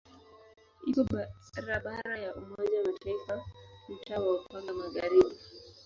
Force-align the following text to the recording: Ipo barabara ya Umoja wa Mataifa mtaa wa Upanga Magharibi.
Ipo 0.89 1.01
barabara 1.13 2.13
ya 2.23 2.35
Umoja 2.35 2.77
wa 2.79 2.85
Mataifa 2.91 3.43
mtaa 3.89 4.19
wa 4.19 4.35
Upanga 4.41 4.73
Magharibi. 4.73 5.37